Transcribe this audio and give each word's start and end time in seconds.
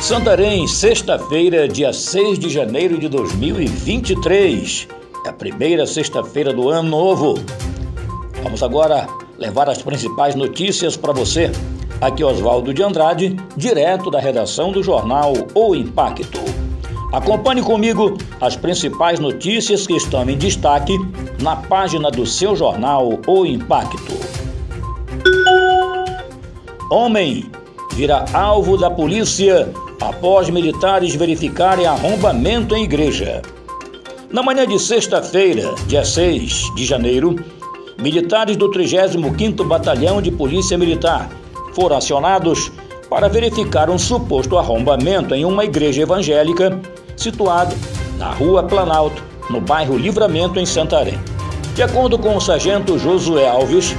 Santarém, 0.00 0.66
sexta-feira, 0.68 1.66
dia 1.66 1.92
6 1.92 2.38
de 2.38 2.48
janeiro 2.48 2.98
de 2.98 3.08
2023. 3.08 4.86
É 5.26 5.28
a 5.28 5.32
primeira 5.32 5.86
sexta-feira 5.86 6.52
do 6.52 6.70
ano 6.70 6.88
novo. 6.88 7.34
Vamos 8.42 8.62
agora 8.62 9.08
levar 9.36 9.68
as 9.68 9.82
principais 9.82 10.36
notícias 10.36 10.96
para 10.96 11.12
você. 11.12 11.50
Aqui 12.00 12.22
Oswaldo 12.22 12.72
de 12.72 12.80
Andrade, 12.80 13.36
direto 13.56 14.08
da 14.08 14.20
redação 14.20 14.70
do 14.70 14.84
jornal 14.84 15.32
O 15.52 15.74
Impacto. 15.74 16.40
Acompanhe 17.12 17.60
comigo 17.60 18.16
as 18.40 18.56
principais 18.56 19.18
notícias 19.18 19.84
que 19.84 19.96
estão 19.96 20.30
em 20.30 20.38
destaque 20.38 20.96
na 21.42 21.56
página 21.56 22.08
do 22.08 22.24
seu 22.24 22.54
jornal 22.54 23.18
O 23.26 23.44
Impacto. 23.44 24.16
Homem 26.88 27.50
vira 27.94 28.24
alvo 28.32 28.78
da 28.78 28.88
polícia 28.88 29.68
após 30.18 30.50
militares 30.50 31.14
verificarem 31.14 31.86
arrombamento 31.86 32.74
em 32.74 32.82
igreja. 32.82 33.40
Na 34.32 34.42
manhã 34.42 34.66
de 34.66 34.76
sexta-feira, 34.76 35.72
dia 35.86 36.04
6 36.04 36.74
de 36.74 36.84
janeiro, 36.84 37.36
militares 37.96 38.56
do 38.56 38.68
35º 38.68 39.64
Batalhão 39.64 40.20
de 40.20 40.32
Polícia 40.32 40.76
Militar 40.76 41.30
foram 41.72 41.96
acionados 41.96 42.72
para 43.08 43.28
verificar 43.28 43.88
um 43.88 43.96
suposto 43.96 44.58
arrombamento 44.58 45.36
em 45.36 45.44
uma 45.44 45.64
igreja 45.64 46.02
evangélica 46.02 46.80
situada 47.16 47.76
na 48.18 48.32
Rua 48.32 48.64
Planalto, 48.64 49.22
no 49.48 49.60
bairro 49.60 49.96
Livramento, 49.96 50.58
em 50.58 50.66
Santarém. 50.66 51.18
De 51.76 51.82
acordo 51.84 52.18
com 52.18 52.36
o 52.36 52.40
sargento 52.40 52.98
Josué 52.98 53.48
Alves, 53.48 53.94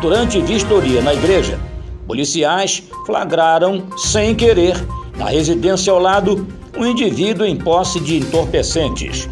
durante 0.00 0.40
vistoria 0.40 1.02
na 1.02 1.12
igreja, 1.12 1.58
policiais 2.06 2.84
flagraram, 3.04 3.88
sem 3.96 4.36
querer, 4.36 4.76
na 5.24 5.30
residência 5.30 5.90
ao 5.90 5.98
lado, 5.98 6.46
um 6.76 6.84
indivíduo 6.84 7.46
em 7.46 7.56
posse 7.56 7.98
de 7.98 8.18
entorpecentes. 8.18 9.26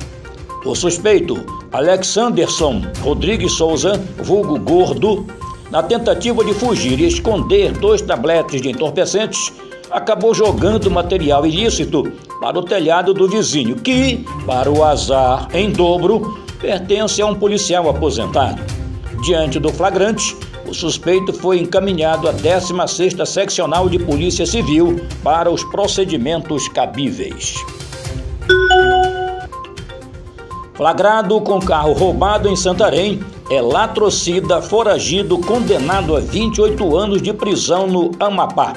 O 0.65 0.75
suspeito, 0.75 1.45
Alexanderson 1.71 2.81
Rodrigues 3.03 3.53
Souza, 3.53 4.03
vulgo 4.25 4.59
Gordo, 4.59 5.27
na 5.71 5.83
tentativa 5.83 6.43
de 6.43 6.55
fugir 6.55 6.99
e 6.99 7.09
esconder 7.09 7.73
dois 7.73 8.01
tabletes 8.01 8.63
de 8.63 8.71
entorpecentes, 8.71 9.53
acabou 9.91 10.33
jogando 10.33 10.91
material 10.91 11.45
ilícito 11.45 12.11
para 12.41 12.59
o 12.59 12.63
telhado 12.63 13.13
do 13.13 13.29
vizinho, 13.29 13.77
que, 13.77 14.25
para 14.47 14.71
o 14.71 14.83
azar 14.83 15.47
em 15.53 15.71
dobro, 15.71 16.39
pertence 16.59 17.21
a 17.21 17.27
um 17.27 17.35
policial 17.35 17.91
aposentado. 17.91 18.63
Diante 19.23 19.59
do 19.59 19.69
flagrante, 19.69 20.35
o 20.73 20.75
suspeito 20.75 21.35
foi 21.35 21.59
encaminhado 21.59 22.27
à 22.27 22.33
16ª 22.33 23.27
Seccional 23.27 23.91
de 23.91 23.99
Polícia 23.99 24.47
Civil 24.47 25.05
para 25.23 25.51
os 25.51 25.63
procedimentos 25.65 26.67
cabíveis. 26.67 27.57
Flagrado 30.73 31.39
com 31.43 31.61
carro 31.61 31.93
roubado 31.93 32.49
em 32.49 32.57
Santarém, 32.57 33.21
é 33.51 33.61
latrocida 33.61 34.63
foragido 34.63 35.37
condenado 35.37 36.17
a 36.17 36.21
28 36.21 36.97
anos 36.97 37.21
de 37.21 37.35
prisão 37.35 37.87
no 37.87 38.11
Amapá. 38.19 38.73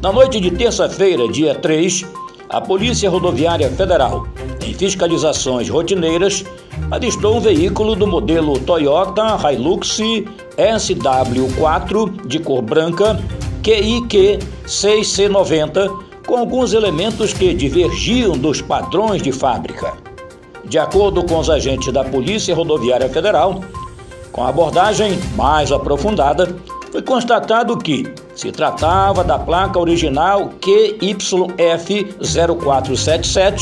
Na 0.00 0.10
noite 0.10 0.40
de 0.40 0.50
terça-feira, 0.50 1.28
dia 1.28 1.54
3, 1.54 2.06
a 2.48 2.62
Polícia 2.62 3.10
Rodoviária 3.10 3.68
Federal, 3.72 4.26
em 4.66 4.74
fiscalizações 4.74 5.68
rotineiras, 5.68 6.44
avistou 6.90 7.36
um 7.36 7.40
veículo 7.40 7.94
do 7.94 8.06
modelo 8.06 8.58
Toyota 8.58 9.38
Hilux 9.50 9.98
SW4 10.56 12.26
de 12.26 12.38
cor 12.38 12.62
branca 12.62 13.20
QIQ 13.62 14.38
6C90 14.66 16.06
com 16.26 16.36
alguns 16.36 16.72
elementos 16.72 17.32
que 17.32 17.54
divergiam 17.54 18.36
dos 18.36 18.60
padrões 18.60 19.22
de 19.22 19.30
fábrica. 19.30 19.92
De 20.64 20.78
acordo 20.78 21.22
com 21.24 21.38
os 21.38 21.48
agentes 21.48 21.92
da 21.92 22.02
Polícia 22.02 22.52
Rodoviária 22.54 23.08
Federal, 23.08 23.60
com 24.32 24.42
a 24.42 24.48
abordagem 24.48 25.16
mais 25.36 25.70
aprofundada, 25.70 26.56
foi 26.90 27.02
constatado 27.02 27.78
que 27.78 28.12
se 28.34 28.50
tratava 28.50 29.22
da 29.22 29.38
placa 29.38 29.78
original 29.78 30.50
QYF0477 30.60 33.60